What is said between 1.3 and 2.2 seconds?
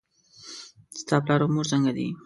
او مور څنګه دي؟